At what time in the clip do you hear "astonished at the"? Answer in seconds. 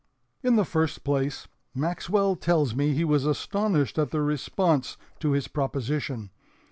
3.23-4.23